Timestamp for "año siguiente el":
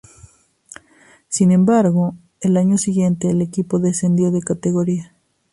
2.57-3.39